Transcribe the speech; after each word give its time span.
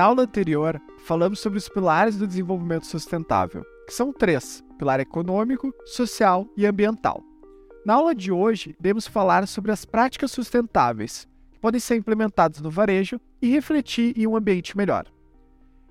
Na 0.00 0.06
aula 0.06 0.22
anterior, 0.22 0.80
falamos 1.04 1.40
sobre 1.40 1.58
os 1.58 1.68
pilares 1.68 2.16
do 2.16 2.26
desenvolvimento 2.26 2.86
sustentável, 2.86 3.62
que 3.86 3.92
são 3.92 4.14
três: 4.14 4.64
pilar 4.78 4.98
econômico, 4.98 5.74
social 5.84 6.48
e 6.56 6.64
ambiental. 6.64 7.22
Na 7.84 7.96
aula 7.96 8.14
de 8.14 8.32
hoje, 8.32 8.74
iremos 8.80 9.06
falar 9.06 9.46
sobre 9.46 9.70
as 9.70 9.84
práticas 9.84 10.30
sustentáveis, 10.30 11.28
que 11.52 11.58
podem 11.58 11.78
ser 11.78 11.96
implementadas 11.96 12.62
no 12.62 12.70
varejo 12.70 13.20
e 13.42 13.50
refletir 13.50 14.18
em 14.18 14.26
um 14.26 14.34
ambiente 14.34 14.74
melhor. 14.74 15.04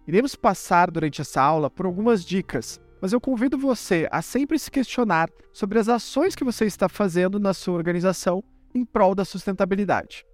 Iremos 0.08 0.34
passar 0.34 0.90
durante 0.90 1.22
essa 1.22 1.40
aula 1.40 1.70
por 1.70 1.86
algumas 1.86 2.26
dicas, 2.26 2.82
mas 3.00 3.14
eu 3.14 3.22
convido 3.22 3.60
você 3.60 4.08
a 4.10 4.24
sempre 4.24 4.58
se 4.58 4.72
questionar 4.72 5.30
sobre 5.54 5.78
as 5.78 5.88
ações 5.88 6.34
que 6.34 6.44
você 6.44 6.66
está 6.66 6.90
fazendo 6.90 7.40
na 7.40 7.54
sua 7.54 7.76
organização 7.76 8.44
em 8.74 8.84
prol 8.84 9.14
da 9.14 9.24
sustentabilidade. 9.24 10.26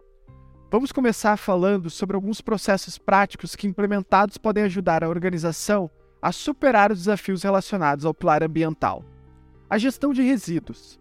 Vamos 0.75 0.91
começar 0.91 1.37
falando 1.37 1.89
sobre 1.89 2.17
alguns 2.17 2.41
processos 2.41 2.97
práticos 2.97 3.55
que 3.55 3.65
implementados 3.65 4.37
podem 4.37 4.65
ajudar 4.65 5.05
a 5.05 5.07
organização 5.07 5.89
a 6.21 6.33
superar 6.33 6.91
os 6.91 6.97
desafios 6.97 7.43
relacionados 7.43 8.03
ao 8.03 8.13
pilar 8.13 8.43
ambiental. 8.43 9.01
A 9.69 9.77
gestão 9.77 10.11
de 10.11 10.21
resíduos 10.21 10.99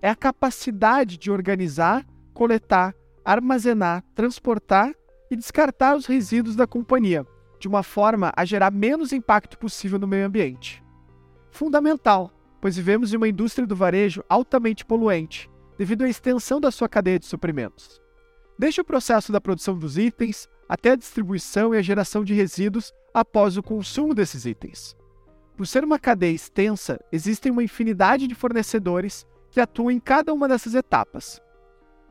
é 0.00 0.08
a 0.08 0.16
capacidade 0.16 1.18
de 1.18 1.30
organizar, 1.30 2.06
coletar, 2.32 2.94
armazenar, 3.22 4.02
transportar 4.14 4.94
e 5.30 5.36
descartar 5.36 5.98
os 5.98 6.06
resíduos 6.06 6.56
da 6.56 6.66
companhia, 6.66 7.26
de 7.58 7.68
uma 7.68 7.82
forma 7.82 8.32
a 8.34 8.46
gerar 8.46 8.70
menos 8.70 9.12
impacto 9.12 9.58
possível 9.58 9.98
no 9.98 10.08
meio 10.08 10.24
ambiente. 10.24 10.82
Fundamental, 11.50 12.32
pois 12.58 12.74
vivemos 12.74 13.12
em 13.12 13.18
uma 13.18 13.28
indústria 13.28 13.66
do 13.66 13.76
varejo 13.76 14.24
altamente 14.30 14.82
poluente, 14.82 15.50
devido 15.76 16.04
à 16.04 16.08
extensão 16.08 16.58
da 16.58 16.70
sua 16.70 16.88
cadeia 16.88 17.18
de 17.18 17.26
suprimentos. 17.26 18.00
Desde 18.60 18.82
o 18.82 18.84
processo 18.84 19.32
da 19.32 19.40
produção 19.40 19.74
dos 19.74 19.96
itens 19.96 20.46
até 20.68 20.90
a 20.90 20.94
distribuição 20.94 21.74
e 21.74 21.78
a 21.78 21.82
geração 21.82 22.22
de 22.22 22.34
resíduos 22.34 22.92
após 23.14 23.56
o 23.56 23.62
consumo 23.62 24.14
desses 24.14 24.44
itens. 24.44 24.94
Por 25.56 25.66
ser 25.66 25.82
uma 25.82 25.98
cadeia 25.98 26.34
extensa, 26.34 27.00
existem 27.10 27.50
uma 27.50 27.64
infinidade 27.64 28.26
de 28.26 28.34
fornecedores 28.34 29.26
que 29.50 29.62
atuam 29.62 29.90
em 29.90 29.98
cada 29.98 30.34
uma 30.34 30.46
dessas 30.46 30.74
etapas. 30.74 31.40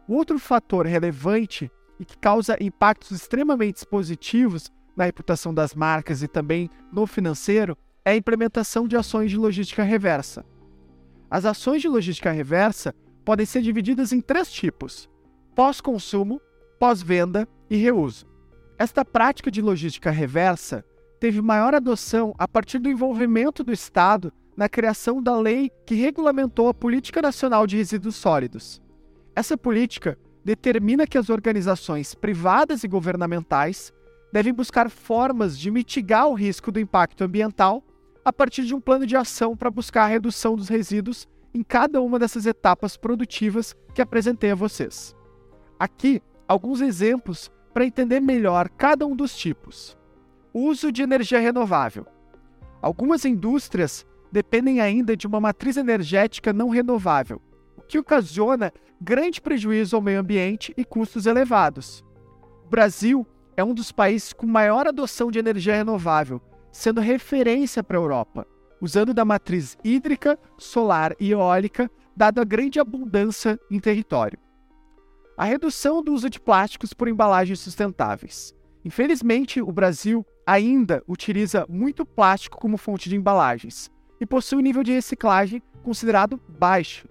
Outro 0.07 0.39
fator 0.39 0.87
relevante 0.87 1.71
e 1.99 2.03
que 2.03 2.17
causa 2.17 2.57
impactos 2.59 3.11
extremamente 3.11 3.85
positivos 3.85 4.71
na 4.97 5.05
reputação 5.05 5.53
das 5.53 5.75
marcas 5.75 6.23
e 6.23 6.27
também 6.27 6.67
no 6.91 7.05
financeiro 7.05 7.77
é 8.03 8.13
a 8.13 8.17
implementação 8.17 8.87
de 8.87 8.97
ações 8.97 9.29
de 9.29 9.37
logística 9.37 9.83
reversa. 9.83 10.43
As 11.29 11.45
ações 11.45 11.79
de 11.79 11.87
logística 11.87 12.31
reversa 12.31 12.91
podem 13.23 13.45
ser 13.45 13.61
divididas 13.61 14.11
em 14.11 14.19
três 14.19 14.51
tipos: 14.51 15.07
pós-consumo, 15.55 16.41
pós-venda 16.79 17.47
e 17.69 17.77
reuso. 17.77 18.25
Esta 18.77 19.03
prática 19.03 19.51
de 19.51 19.61
logística 19.61 20.09
reversa 20.09 20.85
teve 21.19 21.41
maior 21.41 21.75
adoção 21.75 22.33
a 22.37 22.47
partir 22.47 22.79
do 22.79 22.89
envolvimento 22.89 23.63
do 23.63 23.73
Estado 23.73 24.31
na 24.55 24.69
criação 24.69 25.21
da 25.21 25.37
lei 25.37 25.71
que 25.85 25.95
regulamentou 25.95 26.67
a 26.69 26.73
Política 26.73 27.21
Nacional 27.21 27.67
de 27.67 27.77
Resíduos 27.77 28.15
Sólidos. 28.15 28.81
Essa 29.35 29.57
política 29.57 30.17
determina 30.43 31.05
que 31.05 31.17
as 31.17 31.29
organizações 31.29 32.15
privadas 32.15 32.83
e 32.83 32.87
governamentais 32.87 33.93
devem 34.31 34.53
buscar 34.53 34.89
formas 34.89 35.57
de 35.57 35.69
mitigar 35.69 36.27
o 36.27 36.33
risco 36.33 36.71
do 36.71 36.79
impacto 36.79 37.23
ambiental 37.23 37.83
a 38.23 38.31
partir 38.31 38.63
de 38.63 38.75
um 38.75 38.81
plano 38.81 39.05
de 39.05 39.15
ação 39.15 39.55
para 39.55 39.71
buscar 39.71 40.03
a 40.03 40.07
redução 40.07 40.55
dos 40.55 40.69
resíduos 40.69 41.27
em 41.53 41.63
cada 41.63 42.01
uma 42.01 42.19
dessas 42.19 42.45
etapas 42.45 42.95
produtivas 42.95 43.75
que 43.93 44.01
apresentei 44.01 44.51
a 44.51 44.55
vocês. 44.55 45.15
Aqui, 45.79 46.21
alguns 46.45 46.81
exemplos 46.81 47.49
para 47.73 47.85
entender 47.85 48.19
melhor 48.19 48.67
cada 48.67 49.07
um 49.07 49.15
dos 49.15 49.33
tipos. 49.33 49.97
Uso 50.53 50.91
de 50.91 51.01
energia 51.01 51.39
renovável. 51.39 52.05
Algumas 52.81 53.23
indústrias 53.23 54.05
dependem 54.29 54.81
ainda 54.81 55.15
de 55.15 55.25
uma 55.25 55.39
matriz 55.39 55.77
energética 55.77 56.51
não 56.51 56.67
renovável, 56.67 57.41
o 57.77 57.81
que 57.81 57.97
ocasiona 57.97 58.73
grande 58.99 59.39
prejuízo 59.39 59.95
ao 59.95 60.01
meio 60.01 60.19
ambiente 60.19 60.73
e 60.75 60.83
custos 60.83 61.25
elevados. 61.25 62.03
O 62.65 62.69
Brasil 62.69 63.25
é 63.55 63.63
um 63.63 63.73
dos 63.73 63.89
países 63.89 64.33
com 64.33 64.45
maior 64.45 64.85
adoção 64.85 65.31
de 65.31 65.39
energia 65.39 65.75
renovável, 65.75 66.41
sendo 66.73 66.99
referência 66.99 67.81
para 67.81 67.97
a 67.97 68.01
Europa, 68.01 68.45
usando 68.81 69.13
da 69.13 69.23
matriz 69.23 69.77
hídrica, 69.81 70.37
solar 70.57 71.15
e 71.21 71.31
eólica, 71.31 71.89
dada 72.17 72.41
a 72.41 72.45
grande 72.45 72.81
abundância 72.81 73.57
em 73.71 73.79
território 73.79 74.37
a 75.39 75.45
redução 75.45 76.03
do 76.03 76.13
uso 76.13 76.29
de 76.29 76.37
plásticos 76.37 76.91
por 76.91 77.07
embalagens 77.07 77.61
sustentáveis. 77.61 78.53
Infelizmente, 78.83 79.61
o 79.61 79.71
Brasil 79.71 80.25
ainda 80.45 81.01
utiliza 81.07 81.65
muito 81.69 82.05
plástico 82.05 82.59
como 82.59 82.77
fonte 82.77 83.07
de 83.07 83.15
embalagens 83.15 83.89
e 84.19 84.25
possui 84.25 84.57
um 84.57 84.61
nível 84.61 84.83
de 84.83 84.91
reciclagem 84.91 85.63
considerado 85.81 86.37
baixo. 86.59 87.07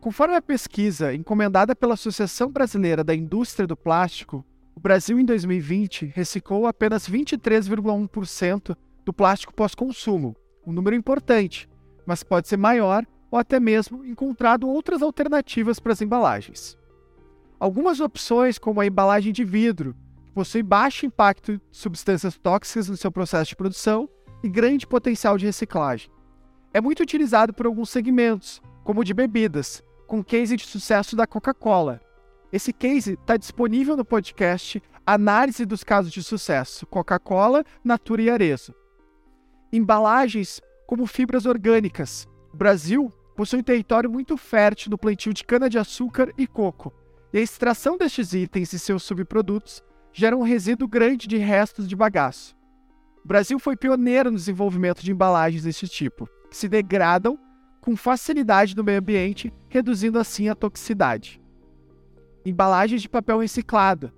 Conforme 0.00 0.36
a 0.36 0.40
pesquisa 0.40 1.12
encomendada 1.12 1.74
pela 1.74 1.94
Associação 1.94 2.48
Brasileira 2.48 3.02
da 3.02 3.12
Indústria 3.12 3.66
do 3.66 3.76
Plástico, 3.76 4.46
o 4.76 4.78
Brasil 4.78 5.18
em 5.18 5.24
2020 5.24 6.12
reciclou 6.14 6.68
apenas 6.68 7.10
23,1% 7.10 8.76
do 9.04 9.12
plástico 9.12 9.52
pós-consumo, 9.52 10.36
um 10.64 10.72
número 10.72 10.94
importante, 10.94 11.68
mas 12.06 12.22
pode 12.22 12.46
ser 12.46 12.56
maior 12.56 13.04
ou 13.32 13.36
até 13.36 13.58
mesmo 13.58 14.04
encontrado 14.04 14.68
outras 14.68 15.02
alternativas 15.02 15.80
para 15.80 15.92
as 15.92 16.00
embalagens. 16.00 16.78
Algumas 17.58 18.00
opções, 18.00 18.58
como 18.58 18.80
a 18.80 18.86
embalagem 18.86 19.32
de 19.32 19.44
vidro, 19.44 19.94
que 20.24 20.32
possui 20.32 20.62
baixo 20.62 21.06
impacto 21.06 21.52
de 21.52 21.60
substâncias 21.70 22.36
tóxicas 22.36 22.88
no 22.88 22.96
seu 22.96 23.10
processo 23.10 23.50
de 23.50 23.56
produção 23.56 24.08
e 24.42 24.48
grande 24.48 24.86
potencial 24.86 25.38
de 25.38 25.46
reciclagem. 25.46 26.10
É 26.72 26.80
muito 26.80 27.02
utilizado 27.02 27.54
por 27.54 27.66
alguns 27.66 27.90
segmentos, 27.90 28.60
como 28.82 29.00
o 29.00 29.04
de 29.04 29.14
bebidas, 29.14 29.82
com 30.06 30.22
case 30.22 30.56
de 30.56 30.66
sucesso 30.66 31.16
da 31.16 31.26
Coca-Cola. 31.26 32.00
Esse 32.52 32.72
case 32.72 33.14
está 33.14 33.36
disponível 33.36 33.96
no 33.96 34.04
podcast 34.04 34.82
Análise 35.06 35.64
dos 35.64 35.84
Casos 35.84 36.12
de 36.12 36.22
Sucesso 36.22 36.86
Coca-Cola, 36.86 37.64
Natura 37.82 38.22
e 38.22 38.30
Arezo. 38.30 38.74
Embalagens 39.72 40.60
como 40.86 41.06
fibras 41.06 41.46
orgânicas. 41.46 42.28
O 42.52 42.56
Brasil 42.56 43.12
possui 43.34 43.60
um 43.60 43.62
território 43.62 44.10
muito 44.10 44.36
fértil 44.36 44.90
no 44.90 44.98
plantio 44.98 45.32
de 45.32 45.44
cana-de-açúcar 45.44 46.32
e 46.38 46.46
coco, 46.46 46.92
e 47.34 47.38
a 47.38 47.40
extração 47.40 47.98
destes 47.98 48.32
itens 48.32 48.72
e 48.72 48.78
seus 48.78 49.02
subprodutos 49.02 49.82
gera 50.12 50.36
um 50.36 50.42
resíduo 50.42 50.86
grande 50.86 51.26
de 51.26 51.36
restos 51.36 51.88
de 51.88 51.96
bagaço. 51.96 52.56
O 53.24 53.26
Brasil 53.26 53.58
foi 53.58 53.76
pioneiro 53.76 54.30
no 54.30 54.36
desenvolvimento 54.36 55.02
de 55.02 55.10
embalagens 55.10 55.64
deste 55.64 55.88
tipo, 55.88 56.28
que 56.48 56.56
se 56.56 56.68
degradam 56.68 57.36
com 57.80 57.96
facilidade 57.96 58.76
no 58.76 58.84
meio 58.84 59.00
ambiente, 59.00 59.52
reduzindo 59.68 60.16
assim 60.16 60.48
a 60.48 60.54
toxicidade. 60.54 61.42
Embalagens 62.46 63.02
de 63.02 63.08
papel 63.08 63.40
reciclado, 63.40 64.12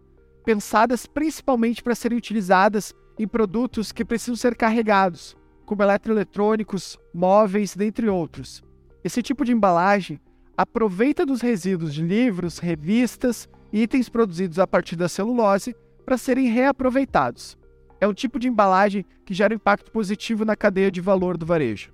pensadas 0.44 1.06
principalmente 1.06 1.82
para 1.82 1.94
serem 1.94 2.18
utilizadas 2.18 2.92
em 3.18 3.26
produtos 3.26 3.92
que 3.92 4.04
precisam 4.04 4.36
ser 4.36 4.54
carregados, 4.54 5.34
como 5.64 5.82
eletroeletrônicos, 5.82 6.98
móveis, 7.14 7.74
dentre 7.74 8.10
outros. 8.10 8.62
Esse 9.02 9.22
tipo 9.22 9.42
de 9.42 9.52
embalagem 9.52 10.20
aproveita 10.56 11.26
dos 11.26 11.40
resíduos 11.40 11.92
de 11.92 12.02
livros, 12.02 12.58
revistas 12.58 13.48
itens 13.72 14.08
produzidos 14.08 14.58
a 14.58 14.66
partir 14.66 14.96
da 14.96 15.08
celulose 15.08 15.76
para 16.04 16.16
serem 16.16 16.48
reaproveitados. 16.48 17.58
É 18.00 18.06
um 18.06 18.14
tipo 18.14 18.38
de 18.38 18.48
embalagem 18.48 19.04
que 19.24 19.34
gera 19.34 19.54
impacto 19.54 19.90
positivo 19.90 20.44
na 20.44 20.56
cadeia 20.56 20.90
de 20.90 21.00
valor 21.00 21.36
do 21.36 21.46
varejo. 21.46 21.92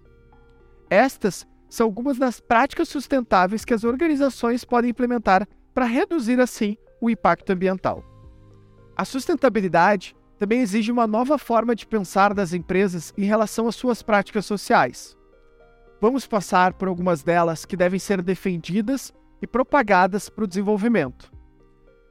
Estas 0.91 1.47
são 1.69 1.87
algumas 1.87 2.19
das 2.19 2.39
práticas 2.39 2.89
sustentáveis 2.89 3.65
que 3.65 3.73
as 3.73 3.85
organizações 3.85 4.65
podem 4.65 4.91
implementar 4.91 5.49
para 5.73 5.87
reduzir 5.87 6.39
assim 6.41 6.77
o 7.01 7.09
impacto 7.09 7.51
ambiental. 7.51 8.05
A 8.97 9.05
sustentabilidade 9.05 10.15
também 10.39 10.61
exige 10.61 10.93
uma 10.93 11.07
nova 11.07 11.39
forma 11.39 11.75
de 11.75 11.87
pensar 11.87 12.35
das 12.35 12.53
empresas 12.53 13.15
em 13.17 13.25
relação 13.25 13.67
às 13.67 13.77
suas 13.77 14.03
práticas 14.03 14.45
sociais. 14.45 15.17
Vamos 16.03 16.27
passar 16.27 16.73
por 16.73 16.89
algumas 16.89 17.23
delas 17.23 17.65
que 17.65 17.77
devem 17.77 17.97
ser 17.97 18.23
defendidas 18.23 19.15
e 19.41 19.47
propagadas 19.47 20.29
para 20.29 20.43
o 20.43 20.49
desenvolvimento. 20.49 21.33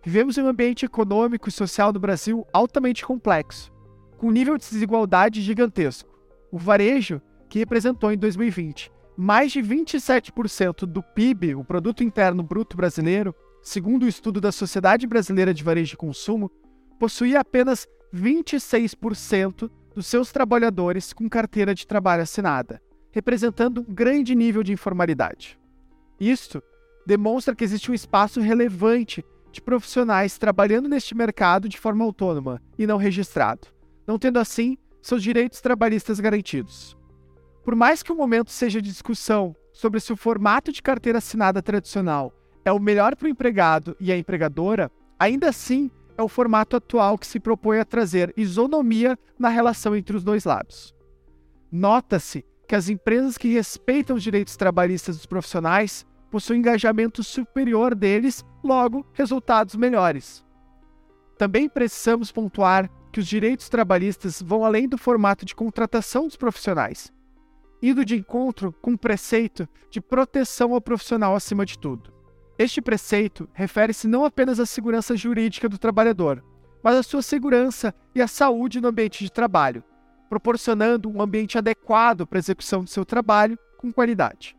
Vivemos 0.02 0.38
em 0.38 0.44
um 0.44 0.48
ambiente 0.48 0.86
econômico 0.86 1.50
e 1.50 1.52
social 1.52 1.92
do 1.92 2.00
Brasil 2.00 2.48
altamente 2.54 3.06
complexo, 3.06 3.70
com 4.18 4.28
um 4.28 4.32
nível 4.32 4.58
de 4.58 4.64
desigualdade 4.64 5.42
gigantesco. 5.42 6.10
O 6.50 6.58
varejo, 6.58 7.22
que 7.50 7.60
representou 7.60 8.14
em 8.14 8.18
2020 8.18 8.90
mais 9.18 9.52
de 9.52 9.62
27% 9.62 10.86
do 10.86 11.04
PIB, 11.04 11.56
o 11.56 11.66
Produto 11.66 12.02
Interno 12.02 12.42
Bruto 12.42 12.78
Brasileiro, 12.78 13.36
segundo 13.62 14.04
o 14.04 14.08
estudo 14.08 14.40
da 14.40 14.54
Sociedade 14.54 15.06
Brasileira 15.06 15.54
de 15.54 15.66
Varejo 15.66 15.96
e 15.96 15.98
Consumo, 15.98 16.50
possuía 16.98 17.42
apenas 17.42 17.86
26% 18.16 19.70
dos 19.94 20.08
seus 20.08 20.32
trabalhadores 20.32 21.12
com 21.12 21.28
carteira 21.28 21.76
de 21.76 21.86
trabalho 21.86 22.24
assinada 22.24 22.82
representando 23.12 23.82
um 23.82 23.94
grande 23.94 24.36
nível 24.36 24.64
de 24.64 24.74
informalidade. 24.74 25.60
Isto 26.20 26.62
demonstra 27.06 27.56
que 27.56 27.64
existe 27.64 27.92
um 27.92 27.94
espaço 27.94 28.40
relevante 28.40 29.26
de 29.52 29.62
profissionais 29.62 30.38
trabalhando 30.38 30.88
neste 30.88 31.16
mercado 31.16 31.68
de 31.68 31.78
forma 31.78 32.06
autônoma 32.06 32.62
e 32.78 32.88
não 32.88 32.98
registrado, 32.98 33.68
não 34.08 34.18
tendo 34.18 34.40
assim 34.40 34.78
seus 35.02 35.22
direitos 35.22 35.62
trabalhistas 35.62 36.20
garantidos. 36.20 36.96
Por 37.64 37.76
mais 37.76 38.02
que 38.02 38.12
o 38.12 38.16
momento 38.16 38.52
seja 38.52 38.82
de 38.82 38.90
discussão 38.90 39.56
sobre 39.74 40.00
se 40.00 40.14
o 40.14 40.18
formato 40.18 40.72
de 40.72 40.82
carteira 40.82 41.18
assinada 41.18 41.62
tradicional 41.62 42.34
é 42.64 42.72
o 42.72 42.80
melhor 42.80 43.16
para 43.16 43.26
o 43.26 43.30
empregado 43.30 43.96
e 44.00 44.12
a 44.12 44.18
empregadora, 44.18 44.92
ainda 45.20 45.50
assim 45.50 45.90
é 46.18 46.24
o 46.24 46.28
formato 46.28 46.76
atual 46.76 47.18
que 47.18 47.28
se 47.28 47.40
propõe 47.40 47.80
a 47.80 47.86
trazer 47.86 48.34
isonomia 48.38 49.18
na 49.38 49.50
relação 49.50 49.96
entre 49.96 50.16
os 50.16 50.24
dois 50.24 50.46
lados. 50.46 50.94
Nota-se 51.72 52.46
que 52.72 52.76
as 52.76 52.88
empresas 52.88 53.38
que 53.38 53.50
respeitam 53.50 54.16
os 54.16 54.24
direitos 54.24 54.56
trabalhistas 54.56 55.18
dos 55.18 55.26
profissionais 55.26 56.08
possuem 56.30 56.60
engajamento 56.60 57.22
superior 57.22 57.94
deles, 57.94 58.46
logo, 58.64 59.06
resultados 59.12 59.76
melhores. 59.76 60.42
Também 61.38 61.68
precisamos 61.68 62.32
pontuar 62.32 62.90
que 63.12 63.20
os 63.20 63.28
direitos 63.28 63.68
trabalhistas 63.68 64.42
vão 64.42 64.64
além 64.64 64.88
do 64.88 64.98
formato 64.98 65.44
de 65.44 65.54
contratação 65.54 66.28
dos 66.28 66.38
profissionais, 66.38 67.12
indo 67.84 68.06
de 68.06 68.16
encontro 68.16 68.72
com 68.82 68.94
o 68.94 68.98
preceito 68.98 69.68
de 69.90 70.00
proteção 70.00 70.74
ao 70.74 70.80
profissional 70.80 71.36
acima 71.36 71.66
de 71.66 71.78
tudo. 71.78 72.14
Este 72.58 72.82
preceito 72.82 73.50
refere-se 73.52 74.08
não 74.08 74.24
apenas 74.24 74.62
à 74.62 74.66
segurança 74.66 75.14
jurídica 75.18 75.68
do 75.68 75.78
trabalhador, 75.78 76.42
mas 76.82 76.96
à 76.96 77.04
sua 77.04 77.22
segurança 77.22 77.94
e 78.16 78.22
à 78.22 78.30
saúde 78.30 78.80
no 78.80 78.88
ambiente 78.88 79.26
de 79.26 79.30
trabalho, 79.30 79.84
proporcionando 80.32 81.10
um 81.10 81.22
ambiente 81.22 81.58
adequado 81.58 82.26
para 82.26 82.38
a 82.38 82.40
execução 82.40 82.86
do 82.86 82.90
seu 82.90 83.04
trabalho 83.04 83.60
com 83.78 83.92
qualidade. 83.92 84.56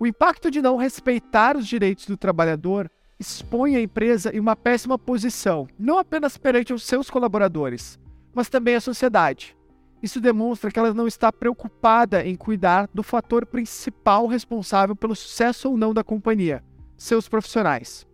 O 0.00 0.04
impacto 0.04 0.50
de 0.50 0.60
não 0.60 0.76
respeitar 0.76 1.56
os 1.56 1.68
direitos 1.68 2.04
do 2.04 2.16
trabalhador 2.16 2.90
expõe 3.16 3.76
a 3.76 3.80
empresa 3.80 4.34
em 4.34 4.40
uma 4.40 4.56
péssima 4.56 4.98
posição, 4.98 5.68
não 5.78 5.98
apenas 5.98 6.36
perante 6.36 6.72
os 6.74 6.82
seus 6.82 7.08
colaboradores, 7.08 7.96
mas 8.34 8.48
também 8.48 8.74
a 8.74 8.80
sociedade. 8.80 9.56
Isso 10.02 10.20
demonstra 10.20 10.68
que 10.68 10.80
ela 10.80 10.92
não 10.92 11.06
está 11.06 11.30
preocupada 11.30 12.26
em 12.26 12.34
cuidar 12.34 12.88
do 12.92 13.04
fator 13.04 13.46
principal 13.46 14.26
responsável 14.26 14.96
pelo 14.96 15.14
sucesso 15.14 15.70
ou 15.70 15.76
não 15.76 15.94
da 15.94 16.02
companhia, 16.02 16.60
seus 16.96 17.28
profissionais. 17.28 18.04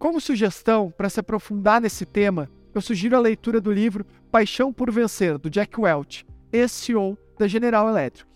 Como 0.00 0.20
sugestão 0.20 0.90
para 0.90 1.08
se 1.08 1.20
aprofundar 1.20 1.80
nesse 1.80 2.04
tema, 2.04 2.50
eu 2.76 2.82
sugiro 2.82 3.16
a 3.16 3.20
leitura 3.20 3.60
do 3.60 3.72
livro 3.72 4.04
Paixão 4.30 4.72
por 4.72 4.90
Vencer, 4.90 5.38
do 5.38 5.48
Jack 5.48 5.80
Welch, 5.80 6.26
ex-CEO 6.52 7.16
da 7.38 7.48
General 7.48 7.88
Electric. 7.88 8.28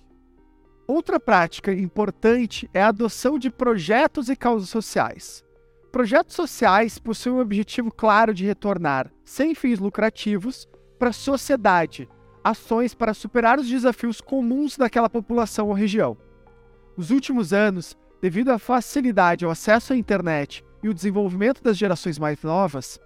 Outra 0.87 1.21
prática 1.21 1.73
importante 1.73 2.69
é 2.73 2.83
a 2.83 2.89
adoção 2.89 3.39
de 3.39 3.51
projetos 3.51 4.29
e 4.29 4.35
causas 4.35 4.71
sociais. 4.71 5.45
Projetos 5.93 6.35
sociais 6.35 6.99
possuem 6.99 7.37
um 7.37 7.41
objetivo 7.41 7.93
claro 7.93 8.33
de 8.33 8.47
retornar, 8.47 9.13
sem 9.25 9.55
fins 9.55 9.79
lucrativos, 9.79 10.67
para 10.99 11.11
a 11.11 11.13
sociedade, 11.13 12.09
ações 12.43 12.95
para 12.95 13.13
superar 13.13 13.59
os 13.59 13.69
desafios 13.69 14.21
comuns 14.21 14.77
daquela 14.77 15.11
população 15.11 15.69
ou 15.69 15.75
região. 15.75 16.17
Nos 16.97 17.11
últimos 17.11 17.53
anos, 17.53 17.97
devido 18.23 18.51
à 18.51 18.59
facilidade 18.59 19.45
ao 19.45 19.51
acesso 19.51 19.93
à 19.93 19.97
internet 19.97 20.65
e 20.83 20.89
o 20.89 20.95
desenvolvimento 20.95 21.63
das 21.63 21.77
gerações 21.77 22.19
mais 22.19 22.43
novas, 22.43 22.99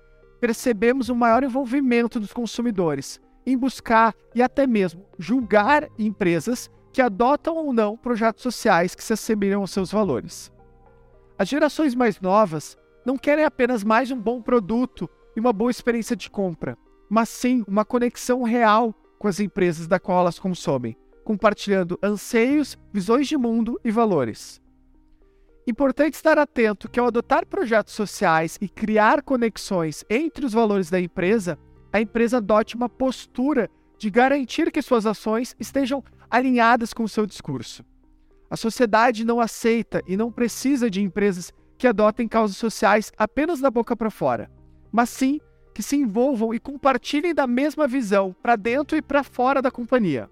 percebemos 0.44 1.08
um 1.08 1.14
maior 1.14 1.42
envolvimento 1.42 2.20
dos 2.20 2.30
consumidores 2.30 3.18
em 3.46 3.56
buscar 3.56 4.14
e 4.34 4.42
até 4.42 4.66
mesmo 4.66 5.02
julgar 5.18 5.88
empresas 5.98 6.70
que 6.92 7.00
adotam 7.00 7.56
ou 7.56 7.72
não 7.72 7.96
projetos 7.96 8.42
sociais 8.42 8.94
que 8.94 9.02
se 9.02 9.14
assemelham 9.14 9.62
aos 9.62 9.70
seus 9.70 9.90
valores. 9.90 10.52
As 11.38 11.48
gerações 11.48 11.94
mais 11.94 12.20
novas 12.20 12.76
não 13.06 13.16
querem 13.16 13.42
apenas 13.42 13.82
mais 13.82 14.10
um 14.10 14.20
bom 14.20 14.42
produto 14.42 15.08
e 15.34 15.40
uma 15.40 15.50
boa 15.50 15.70
experiência 15.70 16.14
de 16.14 16.28
compra, 16.28 16.76
mas 17.08 17.30
sim 17.30 17.64
uma 17.66 17.82
conexão 17.82 18.42
real 18.42 18.94
com 19.18 19.26
as 19.26 19.40
empresas 19.40 19.86
da 19.86 19.98
qual 19.98 20.20
elas 20.20 20.38
consomem, 20.38 20.94
compartilhando 21.24 21.98
anseios, 22.02 22.76
visões 22.92 23.26
de 23.26 23.38
mundo 23.38 23.80
e 23.82 23.90
valores. 23.90 24.60
Importante 25.66 26.14
estar 26.14 26.38
atento 26.38 26.90
que 26.90 27.00
ao 27.00 27.06
adotar 27.06 27.46
projetos 27.46 27.94
sociais 27.94 28.58
e 28.60 28.68
criar 28.68 29.22
conexões 29.22 30.04
entre 30.10 30.44
os 30.44 30.52
valores 30.52 30.90
da 30.90 31.00
empresa, 31.00 31.58
a 31.90 32.00
empresa 32.00 32.36
adote 32.36 32.76
uma 32.76 32.88
postura 32.88 33.70
de 33.96 34.10
garantir 34.10 34.70
que 34.70 34.82
suas 34.82 35.06
ações 35.06 35.56
estejam 35.58 36.04
alinhadas 36.30 36.92
com 36.92 37.02
o 37.04 37.08
seu 37.08 37.24
discurso. 37.24 37.82
A 38.50 38.56
sociedade 38.56 39.24
não 39.24 39.40
aceita 39.40 40.02
e 40.06 40.18
não 40.18 40.30
precisa 40.30 40.90
de 40.90 41.00
empresas 41.00 41.50
que 41.78 41.86
adotem 41.86 42.28
causas 42.28 42.58
sociais 42.58 43.10
apenas 43.16 43.58
da 43.58 43.70
boca 43.70 43.96
para 43.96 44.10
fora, 44.10 44.50
mas 44.92 45.08
sim 45.08 45.40
que 45.72 45.82
se 45.82 45.96
envolvam 45.96 46.52
e 46.52 46.60
compartilhem 46.60 47.34
da 47.34 47.46
mesma 47.46 47.88
visão 47.88 48.36
para 48.42 48.54
dentro 48.54 48.98
e 48.98 49.02
para 49.02 49.24
fora 49.24 49.62
da 49.62 49.70
companhia. 49.70 50.28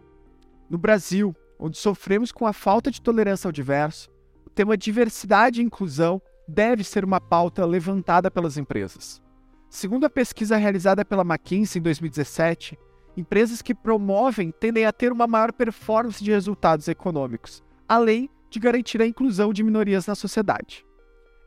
No 0.68 0.76
Brasil, 0.76 1.34
onde 1.58 1.78
sofremos 1.78 2.30
com 2.30 2.46
a 2.46 2.52
falta 2.52 2.90
de 2.90 3.00
tolerância 3.00 3.48
ao 3.48 3.52
diverso, 3.52 4.11
tema 4.52 4.76
diversidade 4.76 5.60
e 5.60 5.64
inclusão 5.64 6.20
deve 6.46 6.84
ser 6.84 7.04
uma 7.04 7.20
pauta 7.20 7.64
levantada 7.64 8.30
pelas 8.30 8.56
empresas. 8.56 9.22
Segundo 9.68 10.04
a 10.04 10.10
pesquisa 10.10 10.56
realizada 10.56 11.04
pela 11.04 11.22
McKinsey 11.22 11.80
em 11.80 11.82
2017, 11.82 12.78
empresas 13.16 13.62
que 13.62 13.74
promovem 13.74 14.50
tendem 14.50 14.84
a 14.84 14.92
ter 14.92 15.10
uma 15.10 15.26
maior 15.26 15.52
performance 15.52 16.22
de 16.22 16.30
resultados 16.30 16.88
econômicos, 16.88 17.62
além 17.88 18.28
de 18.50 18.60
garantir 18.60 19.00
a 19.00 19.06
inclusão 19.06 19.52
de 19.52 19.62
minorias 19.62 20.06
na 20.06 20.14
sociedade. 20.14 20.84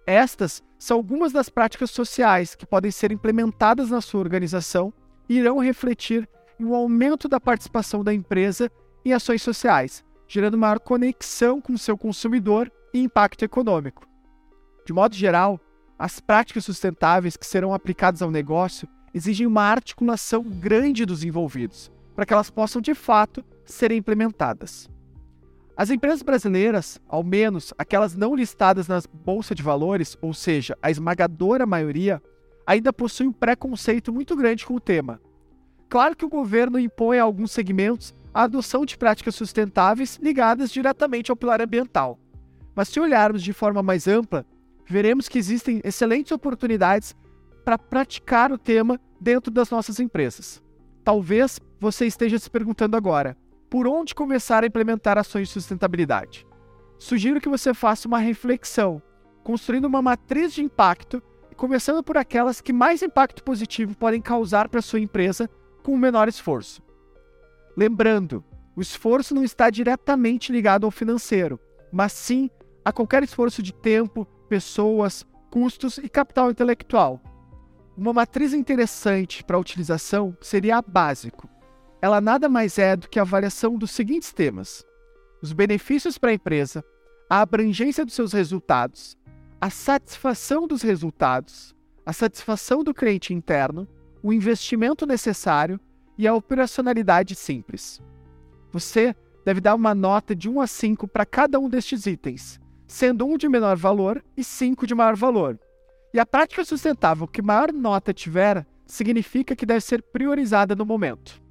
Estas 0.07 0.63
são 0.77 0.97
algumas 0.97 1.31
das 1.31 1.49
práticas 1.49 1.91
sociais 1.91 2.55
que 2.55 2.65
podem 2.65 2.91
ser 2.91 3.11
implementadas 3.11 3.89
na 3.89 4.01
sua 4.01 4.21
organização 4.21 4.93
e 5.27 5.37
irão 5.37 5.59
refletir 5.59 6.27
em 6.59 6.65
um 6.65 6.75
aumento 6.75 7.27
da 7.27 7.39
participação 7.39 8.03
da 8.03 8.13
empresa 8.13 8.71
em 9.03 9.13
ações 9.13 9.41
sociais, 9.41 10.03
gerando 10.27 10.57
maior 10.57 10.79
conexão 10.79 11.61
com 11.61 11.73
o 11.73 11.77
seu 11.77 11.97
consumidor 11.97 12.71
e 12.95 13.03
impacto 13.03 13.43
econômico. 13.43 14.07
De 14.85 14.93
modo 14.93 15.15
geral, 15.15 15.59
as 15.97 16.19
práticas 16.19 16.65
sustentáveis 16.65 17.35
que 17.35 17.45
serão 17.45 17.73
aplicadas 17.73 18.21
ao 18.21 18.31
negócio 18.31 18.87
exigem 19.13 19.45
uma 19.47 19.63
articulação 19.63 20.43
grande 20.43 21.05
dos 21.05 21.23
envolvidos, 21.23 21.91
para 22.15 22.25
que 22.25 22.33
elas 22.33 22.49
possam 22.49 22.81
de 22.81 22.93
fato 22.93 23.43
serem 23.65 23.97
implementadas. 23.97 24.89
As 25.77 25.89
empresas 25.89 26.21
brasileiras, 26.21 27.01
ao 27.07 27.23
menos 27.23 27.73
aquelas 27.77 28.15
não 28.15 28.33
listadas 28.33 28.87
nas 28.87 29.05
bolsas 29.05 29.55
de 29.55 29.63
valores, 29.63 30.17
ou 30.21 30.33
seja, 30.33 30.77
a 30.81 30.89
esmagadora 30.89 31.65
maioria, 31.65 32.21
ainda 32.65 32.93
possuem 32.93 33.29
um 33.29 33.33
preconceito 33.33 34.13
muito 34.13 34.35
grande 34.35 34.65
com 34.65 34.73
o 34.73 34.79
tema. 34.79 35.19
Claro 35.89 36.15
que 36.15 36.25
o 36.25 36.29
governo 36.29 36.79
impõe 36.79 37.19
a 37.19 37.23
alguns 37.23 37.51
segmentos 37.51 38.13
a 38.33 38.43
adoção 38.43 38.85
de 38.85 38.97
práticas 38.97 39.35
sustentáveis 39.35 40.17
ligadas 40.21 40.71
diretamente 40.71 41.29
ao 41.29 41.37
pilar 41.37 41.61
ambiental. 41.61 42.19
Mas 42.75 42.89
se 42.89 42.99
olharmos 42.99 43.41
de 43.41 43.53
forma 43.53 43.81
mais 43.81 44.07
ampla, 44.07 44.45
veremos 44.85 45.27
que 45.27 45.39
existem 45.39 45.81
excelentes 45.83 46.31
oportunidades 46.31 47.15
para 47.63 47.77
praticar 47.77 48.51
o 48.51 48.57
tema 48.57 48.99
dentro 49.19 49.51
das 49.51 49.69
nossas 49.69 49.99
empresas. 49.99 50.61
Talvez 51.03 51.59
você 51.79 52.05
esteja 52.05 52.37
se 52.37 52.49
perguntando 52.49 52.97
agora: 52.97 53.37
por 53.69 53.87
onde 53.87 54.13
começar 54.13 54.63
a 54.63 54.67
implementar 54.67 55.17
ações 55.17 55.47
de 55.47 55.53
sustentabilidade? 55.53 56.45
Sugiro 56.99 57.41
que 57.41 57.49
você 57.49 57.73
faça 57.73 58.07
uma 58.07 58.19
reflexão, 58.19 59.01
construindo 59.43 59.85
uma 59.85 60.01
matriz 60.01 60.53
de 60.53 60.63
impacto 60.63 61.21
começando 61.55 62.03
por 62.03 62.17
aquelas 62.17 62.61
que 62.61 62.73
mais 62.73 63.01
impacto 63.01 63.43
positivo 63.43 63.95
podem 63.95 64.21
causar 64.21 64.69
para 64.69 64.81
sua 64.81 64.99
empresa 64.99 65.49
com 65.81 65.93
o 65.93 65.97
menor 65.97 66.27
esforço. 66.27 66.81
Lembrando, 67.75 68.43
o 68.75 68.81
esforço 68.81 69.33
não 69.33 69.43
está 69.43 69.69
diretamente 69.69 70.51
ligado 70.51 70.85
ao 70.85 70.91
financeiro, 70.91 71.59
mas 71.91 72.11
sim 72.11 72.49
a 72.85 72.93
qualquer 72.93 73.23
esforço 73.23 73.63
de 73.63 73.73
tempo, 73.73 74.25
pessoas, 74.47 75.25
custos 75.49 75.97
e 75.97 76.07
capital 76.07 76.51
intelectual. 76.51 77.19
Uma 77.97 78.13
matriz 78.13 78.53
interessante 78.53 79.43
para 79.43 79.57
a 79.57 79.59
utilização 79.59 80.37
seria 80.39 80.77
a 80.77 80.81
básico. 80.83 81.49
Ela 81.99 82.21
nada 82.21 82.47
mais 82.47 82.77
é 82.77 82.95
do 82.95 83.09
que 83.09 83.17
a 83.17 83.23
avaliação 83.23 83.75
dos 83.75 83.89
seguintes 83.89 84.31
temas: 84.31 84.85
os 85.41 85.51
benefícios 85.51 86.17
para 86.17 86.29
a 86.29 86.33
empresa, 86.33 86.85
a 87.27 87.41
abrangência 87.41 88.05
dos 88.05 88.13
seus 88.13 88.33
resultados, 88.33 89.17
a 89.59 89.71
satisfação 89.71 90.67
dos 90.67 90.83
resultados, 90.83 91.75
a 92.05 92.13
satisfação 92.13 92.83
do 92.83 92.93
cliente 92.93 93.33
interno, 93.33 93.87
o 94.21 94.31
investimento 94.31 95.07
necessário 95.07 95.79
e 96.17 96.27
a 96.27 96.35
operacionalidade 96.35 97.33
simples. 97.33 97.99
Você 98.71 99.15
deve 99.43 99.61
dar 99.61 99.73
uma 99.73 99.95
nota 99.95 100.35
de 100.35 100.49
1 100.49 100.61
a 100.61 100.67
5 100.67 101.07
para 101.07 101.25
cada 101.25 101.59
um 101.59 101.69
destes 101.69 102.05
itens, 102.05 102.59
sendo 102.87 103.25
um 103.25 103.37
de 103.37 103.49
menor 103.49 103.75
valor 103.75 104.23
e 104.35 104.43
cinco 104.43 104.85
de 104.85 104.95
maior 104.95 105.15
valor. 105.15 105.59
E 106.13 106.19
a 106.19 106.25
prática 106.25 106.63
sustentável 106.63 107.27
que 107.27 107.41
maior 107.41 107.73
nota 107.73 108.13
tiver 108.13 108.65
significa 108.85 109.55
que 109.55 109.65
deve 109.65 109.81
ser 109.81 110.01
priorizada 110.01 110.75
no 110.75 110.85
momento. 110.85 111.41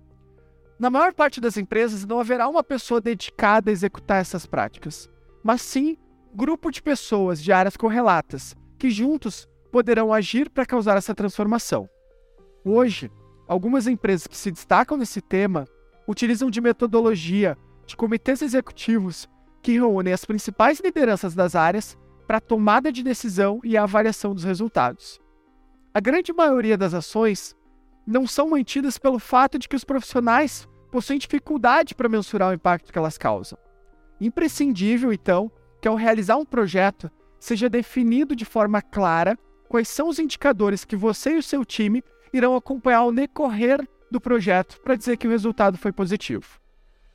Na 0.78 0.90
maior 0.90 1.12
parte 1.12 1.40
das 1.40 1.56
empresas 1.56 2.04
não 2.04 2.18
haverá 2.18 2.48
uma 2.48 2.64
pessoa 2.64 3.00
dedicada 3.00 3.70
a 3.70 3.72
executar 3.72 4.20
essas 4.20 4.46
práticas, 4.46 5.08
mas 5.42 5.62
sim 5.62 5.96
um 6.32 6.36
grupo 6.36 6.70
de 6.70 6.82
pessoas 6.82 7.42
de 7.42 7.52
áreas 7.52 7.76
correlatas 7.76 8.56
que 8.78 8.90
juntos 8.90 9.48
poderão 9.70 10.12
agir 10.12 10.50
para 10.50 10.66
causar 10.66 10.96
essa 10.96 11.14
transformação. 11.14 11.88
Hoje, 12.64 13.10
algumas 13.46 13.86
empresas 13.86 14.26
que 14.26 14.36
se 14.36 14.50
destacam 14.50 14.96
nesse 14.96 15.20
tema 15.20 15.66
utilizam 16.08 16.50
de 16.50 16.60
metodologia 16.60 17.56
de 17.86 17.96
comitês 17.96 18.40
executivos 18.40 19.28
que 19.64 19.72
reúnem 19.72 20.12
as 20.12 20.26
principais 20.26 20.78
lideranças 20.78 21.34
das 21.34 21.54
áreas 21.54 21.96
para 22.26 22.36
a 22.36 22.40
tomada 22.40 22.92
de 22.92 23.02
decisão 23.02 23.60
e 23.64 23.78
a 23.78 23.84
avaliação 23.84 24.34
dos 24.34 24.44
resultados. 24.44 25.18
A 25.94 26.00
grande 26.00 26.34
maioria 26.34 26.76
das 26.76 26.92
ações 26.92 27.56
não 28.06 28.26
são 28.26 28.50
mantidas 28.50 28.98
pelo 28.98 29.18
fato 29.18 29.58
de 29.58 29.66
que 29.66 29.74
os 29.74 29.82
profissionais 29.82 30.68
possuem 30.92 31.18
dificuldade 31.18 31.94
para 31.94 32.10
mensurar 32.10 32.50
o 32.50 32.54
impacto 32.54 32.92
que 32.92 32.98
elas 32.98 33.16
causam. 33.16 33.58
Imprescindível, 34.20 35.10
então, 35.14 35.50
que 35.80 35.88
ao 35.88 35.96
realizar 35.96 36.36
um 36.36 36.44
projeto 36.44 37.10
seja 37.40 37.70
definido 37.70 38.36
de 38.36 38.44
forma 38.44 38.82
clara 38.82 39.38
quais 39.66 39.88
são 39.88 40.08
os 40.08 40.18
indicadores 40.18 40.84
que 40.84 40.94
você 40.94 41.36
e 41.36 41.38
o 41.38 41.42
seu 41.42 41.64
time 41.64 42.04
irão 42.34 42.54
acompanhar 42.54 43.04
o 43.04 43.12
decorrer 43.12 43.88
do 44.10 44.20
projeto 44.20 44.78
para 44.82 44.94
dizer 44.94 45.16
que 45.16 45.26
o 45.26 45.30
resultado 45.30 45.78
foi 45.78 45.90
positivo. 45.90 46.60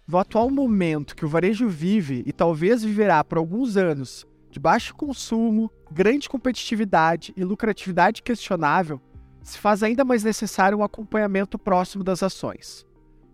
No 0.10 0.18
atual 0.18 0.50
momento 0.50 1.16
que 1.16 1.24
o 1.24 1.30
varejo 1.30 1.70
vive 1.70 2.24
e 2.26 2.34
talvez 2.34 2.84
viverá 2.84 3.24
por 3.24 3.38
alguns 3.38 3.78
anos 3.78 4.26
de 4.50 4.60
baixo 4.60 4.96
consumo, 4.96 5.70
grande 5.92 6.28
competitividade 6.28 7.32
e 7.38 7.44
lucratividade 7.44 8.24
questionável, 8.24 9.00
se 9.44 9.60
faz 9.60 9.84
ainda 9.84 10.04
mais 10.04 10.24
necessário 10.24 10.80
um 10.80 10.84
acompanhamento 10.84 11.60
próximo 11.60 12.04
das 12.04 12.24
ações. 12.24 12.88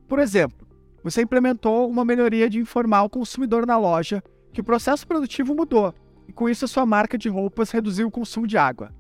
Por 0.05 0.20
exemplo, 0.20 0.67
você 1.01 1.22
implementou 1.22 1.89
uma 1.89 2.03
melhoria 2.03 2.50
de 2.50 2.60
informar 2.60 3.03
o 3.03 3.10
consumidor 3.10 3.65
na 3.65 3.77
loja 3.77 4.22
que 4.51 4.60
o 4.60 4.65
processo 4.65 5.08
produtivo 5.08 5.55
mudou 5.55 5.96
e 6.27 6.34
com 6.34 6.50
isso 6.50 6.65
a 6.65 6.67
sua 6.67 6.86
marca 6.86 7.17
de 7.17 7.29
roupas 7.29 7.72
reduziu 7.72 8.10
o 8.10 8.12
consumo 8.12 8.46
de 8.46 8.58
água. 8.58 8.94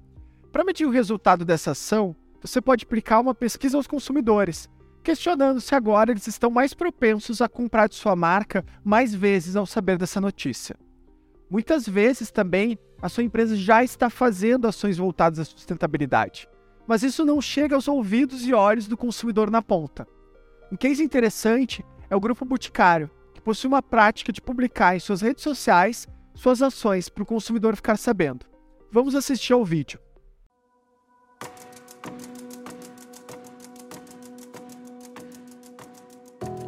Para 0.49 0.63
medir 0.63 0.85
o 0.85 0.91
resultado 0.91 1.43
dessa 1.43 1.71
ação, 1.71 2.15
você 2.41 2.61
pode 2.61 2.85
aplicar 2.85 3.19
uma 3.19 3.35
pesquisa 3.35 3.75
aos 3.75 3.85
consumidores, 3.85 4.69
questionando 5.05 5.61
se 5.61 5.75
agora 5.75 6.09
eles 6.09 6.25
estão 6.25 6.49
mais 6.49 6.73
propensos 6.73 7.39
a 7.39 7.47
comprar 7.47 7.87
de 7.87 7.93
sua 7.93 8.15
marca 8.15 8.65
mais 8.83 9.13
vezes 9.13 9.55
ao 9.55 9.65
saber 9.67 9.99
dessa 9.99 10.19
notícia. 10.19 10.75
Muitas 11.47 11.87
vezes 11.87 12.31
também 12.31 12.77
a 12.99 13.07
sua 13.07 13.23
empresa 13.23 13.55
já 13.55 13.83
está 13.83 14.09
fazendo 14.09 14.67
ações 14.67 14.97
voltadas 14.97 15.37
à 15.37 15.45
sustentabilidade, 15.45 16.49
mas 16.87 17.03
isso 17.03 17.23
não 17.23 17.39
chega 17.39 17.75
aos 17.75 17.87
ouvidos 17.87 18.47
e 18.47 18.53
olhos 18.53 18.87
do 18.87 18.97
consumidor 18.97 19.51
na 19.51 19.61
ponta. 19.61 20.07
Um 20.71 20.75
case 20.75 21.03
interessante 21.03 21.85
é 22.09 22.15
o 22.15 22.19
Grupo 22.19 22.43
Boticário, 22.43 23.11
que 23.31 23.41
possui 23.41 23.67
uma 23.67 23.83
prática 23.83 24.33
de 24.33 24.41
publicar 24.41 24.95
em 24.95 24.99
suas 24.99 25.21
redes 25.21 25.43
sociais 25.43 26.07
suas 26.33 26.63
ações 26.63 27.09
para 27.09 27.21
o 27.21 27.27
consumidor 27.27 27.75
ficar 27.75 27.97
sabendo. 27.97 28.45
Vamos 28.91 29.13
assistir 29.13 29.53
ao 29.53 29.63
vídeo. 29.63 29.99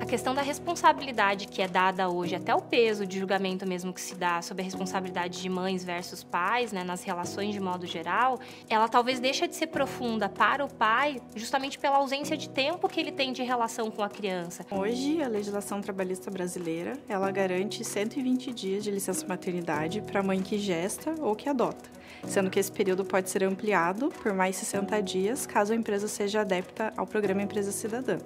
Questão 0.07 0.33
da 0.33 0.41
responsabilidade 0.41 1.47
que 1.47 1.61
é 1.61 1.67
dada 1.67 2.09
hoje, 2.09 2.33
até 2.33 2.55
o 2.55 2.61
peso 2.61 3.05
de 3.05 3.19
julgamento 3.19 3.67
mesmo 3.67 3.91
que 3.91 3.99
se 3.99 4.15
dá 4.15 4.41
sobre 4.41 4.61
a 4.61 4.65
responsabilidade 4.65 5.41
de 5.41 5.49
mães 5.49 5.83
versus 5.83 6.23
pais, 6.23 6.71
né, 6.71 6.81
nas 6.81 7.03
relações 7.03 7.53
de 7.53 7.59
modo 7.59 7.85
geral, 7.85 8.39
ela 8.69 8.87
talvez 8.87 9.19
deixa 9.19 9.47
de 9.47 9.55
ser 9.55 9.67
profunda 9.67 10.29
para 10.29 10.63
o 10.63 10.73
pai 10.73 11.21
justamente 11.35 11.77
pela 11.77 11.97
ausência 11.97 12.37
de 12.37 12.47
tempo 12.47 12.87
que 12.87 13.01
ele 13.01 13.11
tem 13.11 13.33
de 13.33 13.43
relação 13.43 13.91
com 13.91 14.01
a 14.01 14.07
criança. 14.07 14.65
Hoje, 14.71 15.21
a 15.21 15.27
legislação 15.27 15.81
trabalhista 15.81 16.31
brasileira, 16.31 16.93
ela 17.09 17.29
garante 17.29 17.83
120 17.83 18.53
dias 18.53 18.83
de 18.85 18.91
licença 18.91 19.27
maternidade 19.27 20.01
para 20.01 20.21
a 20.21 20.23
mãe 20.23 20.41
que 20.41 20.57
gesta 20.57 21.15
ou 21.19 21.35
que 21.35 21.49
adota, 21.49 21.89
sendo 22.25 22.49
que 22.49 22.59
esse 22.59 22.71
período 22.71 23.03
pode 23.03 23.29
ser 23.29 23.43
ampliado 23.43 24.07
por 24.23 24.33
mais 24.33 24.55
60 24.55 25.01
dias 25.01 25.45
caso 25.45 25.73
a 25.73 25.75
empresa 25.75 26.07
seja 26.07 26.41
adepta 26.41 26.93
ao 26.95 27.05
programa 27.05 27.41
Empresa 27.41 27.73
Cidadã. 27.73 28.17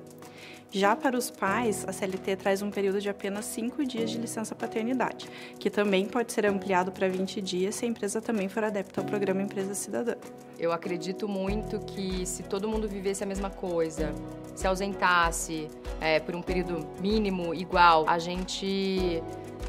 Já 0.73 0.95
para 0.95 1.17
os 1.17 1.29
pais, 1.29 1.83
a 1.85 1.91
CLT 1.91 2.37
traz 2.37 2.61
um 2.61 2.71
período 2.71 3.01
de 3.01 3.09
apenas 3.09 3.43
5 3.43 3.85
dias 3.85 4.09
de 4.09 4.17
licença 4.17 4.55
paternidade, 4.55 5.27
que 5.59 5.69
também 5.69 6.05
pode 6.05 6.31
ser 6.31 6.45
ampliado 6.45 6.93
para 6.93 7.09
20 7.09 7.41
dias 7.41 7.75
se 7.75 7.83
a 7.83 7.89
empresa 7.89 8.21
também 8.21 8.47
for 8.47 8.63
adepta 8.63 9.01
ao 9.01 9.05
programa 9.05 9.41
Empresa 9.41 9.75
Cidadã. 9.75 10.15
Eu 10.57 10.71
acredito 10.71 11.27
muito 11.27 11.77
que 11.79 12.25
se 12.25 12.43
todo 12.43 12.69
mundo 12.69 12.87
vivesse 12.87 13.21
a 13.21 13.27
mesma 13.27 13.49
coisa, 13.49 14.13
se 14.55 14.65
ausentasse 14.65 15.67
é, 15.99 16.21
por 16.21 16.37
um 16.37 16.41
período 16.41 16.87
mínimo 17.01 17.53
igual, 17.53 18.05
a 18.07 18.17
gente 18.17 19.21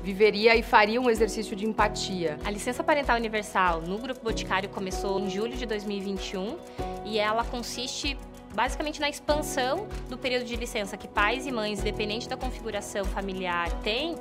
viveria 0.04 0.54
e 0.54 0.62
faria 0.62 1.00
um 1.00 1.10
exercício 1.10 1.56
de 1.56 1.66
empatia. 1.66 2.38
A 2.44 2.50
licença 2.50 2.84
parental 2.84 3.16
universal 3.16 3.82
no 3.82 3.98
Grupo 3.98 4.20
Boticário 4.22 4.68
começou 4.68 5.18
em 5.18 5.28
julho 5.28 5.56
de 5.56 5.66
2021 5.66 6.56
e 7.04 7.18
ela 7.18 7.44
consiste 7.44 8.16
basicamente 8.54 9.00
na 9.00 9.08
expansão 9.08 9.86
do 10.08 10.18
período 10.18 10.44
de 10.44 10.56
licença 10.56 10.96
que 10.96 11.08
pais 11.08 11.46
e 11.46 11.52
mães, 11.52 11.80
independente 11.80 12.28
da 12.28 12.36
configuração 12.36 13.04
familiar, 13.04 13.70
têm, 13.80 14.16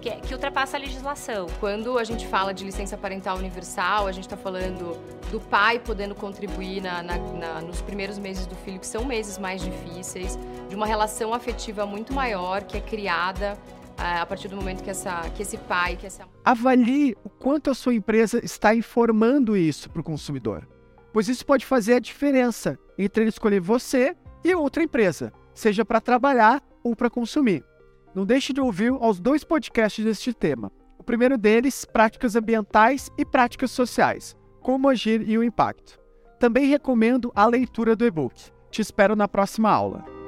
que, 0.00 0.08
é, 0.08 0.16
que 0.16 0.32
ultrapassa 0.32 0.76
a 0.76 0.80
legislação. 0.80 1.46
Quando 1.60 1.98
a 1.98 2.04
gente 2.04 2.26
fala 2.26 2.52
de 2.52 2.64
licença 2.64 2.96
parental 2.96 3.36
universal, 3.36 4.06
a 4.06 4.12
gente 4.12 4.24
está 4.24 4.36
falando 4.36 4.98
do 5.30 5.40
pai 5.40 5.78
podendo 5.78 6.14
contribuir 6.14 6.80
na, 6.80 7.02
na, 7.02 7.18
na, 7.18 7.60
nos 7.60 7.80
primeiros 7.80 8.18
meses 8.18 8.46
do 8.46 8.54
filho, 8.54 8.78
que 8.78 8.86
são 8.86 9.04
meses 9.04 9.38
mais 9.38 9.62
difíceis, 9.62 10.38
de 10.68 10.74
uma 10.74 10.86
relação 10.86 11.34
afetiva 11.34 11.86
muito 11.86 12.12
maior 12.12 12.64
que 12.64 12.76
é 12.76 12.80
criada 12.80 13.58
é, 13.98 14.18
a 14.18 14.26
partir 14.26 14.48
do 14.48 14.56
momento 14.56 14.82
que, 14.82 14.90
essa, 14.90 15.22
que 15.30 15.42
esse 15.42 15.56
pai, 15.56 15.96
que 15.96 16.06
essa... 16.06 16.24
Avalie 16.44 17.16
o 17.24 17.28
quanto 17.28 17.70
a 17.70 17.74
sua 17.74 17.94
empresa 17.94 18.44
está 18.44 18.74
informando 18.74 19.56
isso 19.56 19.88
para 19.88 20.00
o 20.00 20.04
consumidor 20.04 20.66
pois 21.14 21.28
isso 21.28 21.46
pode 21.46 21.64
fazer 21.64 21.94
a 21.94 22.00
diferença 22.00 22.76
entre 22.98 23.22
ele 23.22 23.28
escolher 23.28 23.60
você 23.60 24.16
e 24.44 24.52
outra 24.52 24.82
empresa, 24.82 25.32
seja 25.54 25.84
para 25.84 26.00
trabalhar 26.00 26.60
ou 26.82 26.96
para 26.96 27.08
consumir. 27.08 27.64
Não 28.12 28.26
deixe 28.26 28.52
de 28.52 28.60
ouvir 28.60 28.90
aos 28.90 29.20
dois 29.20 29.44
podcasts 29.44 30.04
deste 30.04 30.34
tema. 30.34 30.72
O 30.98 31.04
primeiro 31.04 31.38
deles, 31.38 31.84
Práticas 31.84 32.34
Ambientais 32.34 33.10
e 33.16 33.24
Práticas 33.24 33.70
Sociais, 33.70 34.36
Como 34.60 34.88
Agir 34.88 35.22
e 35.28 35.38
o 35.38 35.44
Impacto. 35.44 36.00
Também 36.40 36.66
recomendo 36.66 37.30
a 37.32 37.46
leitura 37.46 37.94
do 37.94 38.04
e-book. 38.04 38.50
Te 38.68 38.82
espero 38.82 39.14
na 39.14 39.28
próxima 39.28 39.70
aula. 39.70 40.23